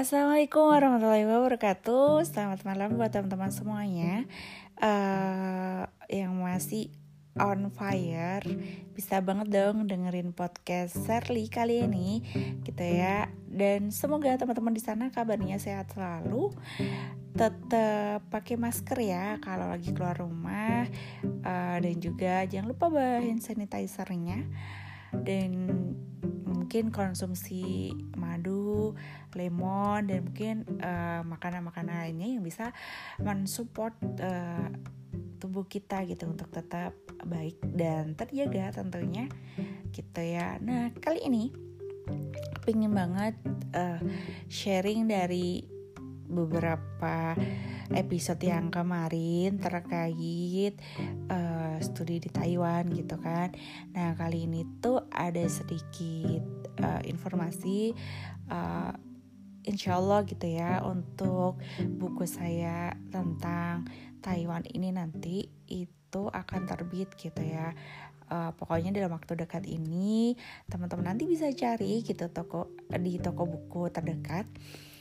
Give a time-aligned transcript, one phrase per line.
[0.00, 2.24] Assalamualaikum warahmatullahi wabarakatuh.
[2.24, 4.24] Selamat malam buat teman-teman semuanya
[4.80, 6.88] uh, yang masih
[7.36, 8.40] on fire.
[8.96, 12.24] Bisa banget dong dengerin podcast Serly kali ini,
[12.64, 13.28] gitu ya.
[13.44, 16.48] Dan semoga teman-teman di sana kabarnya sehat selalu.
[17.36, 20.88] Tetap pakai masker ya kalau lagi keluar rumah.
[21.44, 24.48] Uh, dan juga jangan lupa bawa hand sanitizernya.
[25.12, 25.68] Dan
[26.70, 28.94] mungkin konsumsi madu,
[29.34, 32.70] lemon dan mungkin eh, makanan-makanan lainnya yang bisa
[33.18, 33.90] mensupport
[34.22, 34.70] uh,
[35.42, 36.94] tubuh kita gitu untuk tetap
[37.26, 39.26] baik dan terjaga tentunya
[39.90, 40.62] gitu ya.
[40.62, 41.50] Nah kali ini
[42.62, 43.34] pengen banget
[43.74, 43.98] uh,
[44.46, 45.66] sharing dari
[46.30, 47.34] beberapa
[47.94, 50.78] episode yang kemarin terkait
[51.30, 53.50] uh, studi di Taiwan gitu kan.
[53.94, 56.42] Nah kali ini tuh ada sedikit
[56.82, 57.92] uh, informasi
[58.50, 58.94] uh,
[59.66, 61.60] insya Allah gitu ya untuk
[61.98, 63.88] buku saya tentang
[64.20, 67.74] Taiwan ini nanti itu akan terbit gitu ya.
[68.30, 70.38] Uh, pokoknya dalam waktu dekat ini
[70.70, 74.46] teman-teman nanti bisa cari gitu toko di toko buku terdekat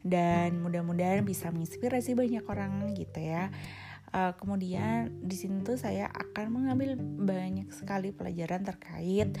[0.00, 3.52] dan mudah-mudahan bisa menginspirasi banyak orang gitu ya.
[4.10, 9.38] Uh, kemudian di sini tuh saya akan mengambil banyak sekali pelajaran terkait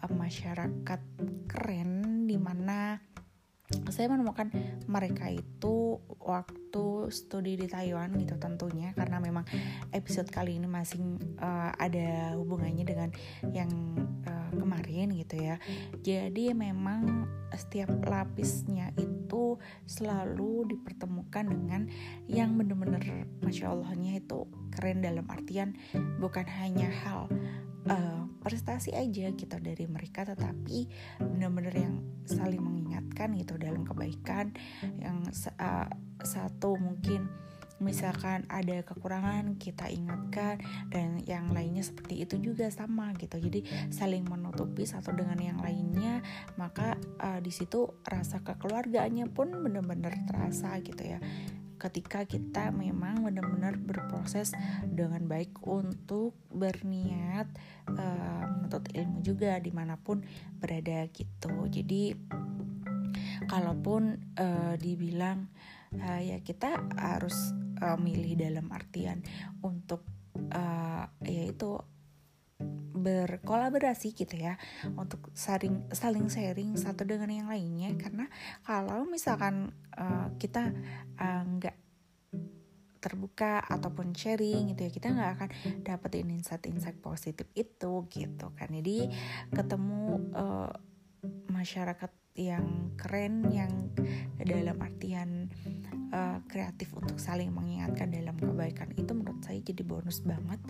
[0.00, 1.00] uh, masyarakat
[1.44, 2.96] keren di mana
[3.90, 4.48] saya menemukan
[4.88, 6.65] mereka itu waktu
[7.12, 9.44] studi di Taiwan gitu tentunya karena memang
[9.92, 11.00] episode kali ini masih
[11.40, 13.10] uh, ada hubungannya dengan
[13.50, 13.70] yang
[14.26, 15.56] uh, kemarin gitu ya.
[16.02, 21.82] Jadi memang setiap lapisnya itu selalu dipertemukan dengan
[22.26, 25.78] yang bener-bener masya Allahnya itu keren dalam artian
[26.20, 27.30] bukan hanya hal
[27.88, 30.86] uh, prestasi aja gitu dari mereka tetapi
[31.18, 34.54] benar-benar yang saling mengingatkan gitu dalam kebaikan
[35.00, 35.26] yang
[35.58, 35.88] uh,
[36.22, 37.28] satu mungkin.
[37.76, 40.56] Misalkan ada kekurangan kita ingatkan
[40.88, 43.36] dan yang lainnya seperti itu juga sama gitu.
[43.36, 46.24] Jadi saling menutupi satu dengan yang lainnya
[46.56, 51.20] maka uh, di situ rasa kekeluargaannya pun benar-benar terasa gitu ya.
[51.76, 54.56] Ketika kita memang benar-benar berproses
[54.88, 57.44] dengan baik untuk berniat
[57.92, 60.24] uh, menuntut ilmu juga di mana pun
[60.56, 61.68] berada gitu.
[61.68, 62.16] Jadi
[63.46, 65.48] kalaupun uh, dibilang
[65.98, 69.22] uh, ya kita harus uh, milih dalam artian
[69.62, 70.04] untuk
[70.52, 71.78] uh, yaitu
[72.96, 74.56] berkolaborasi gitu ya
[74.96, 77.92] untuk saling saling sharing satu dengan yang lainnya.
[78.00, 78.26] Karena
[78.64, 80.72] kalau misalkan uh, kita
[81.20, 81.84] nggak uh,
[83.06, 85.50] terbuka ataupun sharing gitu ya kita nggak akan
[85.86, 88.72] dapetin insight-insight positif itu gitu kan.
[88.72, 89.12] Jadi
[89.54, 90.72] ketemu uh,
[91.52, 93.92] masyarakat yang keren yang
[94.36, 95.50] dalam artian
[96.12, 98.92] uh, kreatif untuk saling mengingatkan dalam kebaikan.
[98.94, 100.60] Itu menurut saya jadi bonus banget.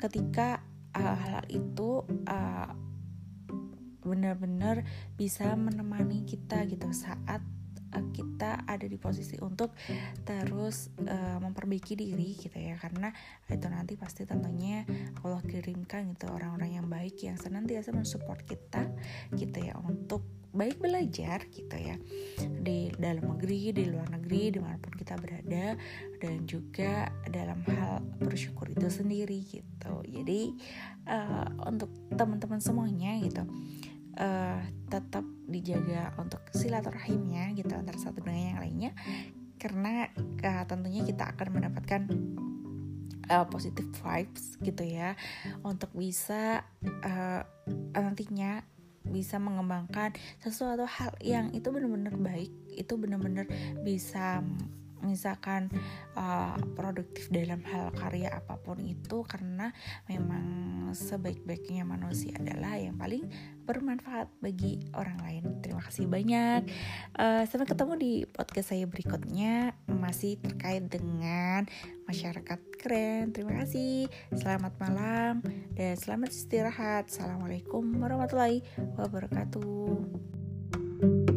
[0.00, 0.64] Ketika
[0.96, 2.70] uh, hal itu uh,
[4.04, 4.84] benar-benar
[5.16, 7.40] bisa menemani kita gitu saat
[7.94, 9.70] kita ada di posisi untuk
[10.26, 12.74] terus uh, memperbaiki diri gitu ya.
[12.74, 13.14] Karena
[13.46, 14.82] itu nanti pasti tentunya
[15.22, 18.90] Allah kirimkan gitu orang-orang yang baik yang senantiasa mensupport kita
[19.38, 21.98] gitu ya untuk baik belajar gitu ya.
[22.38, 25.74] Di dalam negeri di luar negeri di mana pun kita berada
[26.22, 29.94] dan juga dalam hal bersyukur itu sendiri gitu.
[30.06, 30.54] Jadi
[31.10, 33.42] uh, untuk teman-teman semuanya gitu
[34.18, 38.92] uh, tetap dijaga untuk silaturahimnya gitu antara satu dengan yang lainnya
[39.58, 40.10] karena
[40.44, 42.02] uh, tentunya kita akan mendapatkan
[43.32, 45.16] uh, positive vibes gitu ya
[45.64, 46.64] untuk bisa
[47.04, 47.42] uh,
[47.94, 48.62] nantinya
[49.04, 53.46] bisa mengembangkan sesuatu hal yang itu benar-benar baik itu benar-benar
[53.84, 54.40] bisa
[55.04, 55.68] misalkan
[56.16, 59.70] uh, produktif dalam hal karya apa pun itu karena
[60.08, 60.44] memang
[60.96, 63.28] sebaik-baiknya manusia adalah yang paling
[63.64, 65.44] bermanfaat bagi orang lain.
[65.64, 66.68] Terima kasih banyak.
[67.16, 71.68] Uh, sampai ketemu di podcast saya berikutnya masih terkait dengan
[72.04, 73.32] masyarakat keren.
[73.32, 74.08] Terima kasih.
[74.36, 75.40] Selamat malam
[75.74, 77.08] dan selamat istirahat.
[77.08, 78.62] Assalamualaikum warahmatullahi
[78.96, 81.33] wabarakatuh.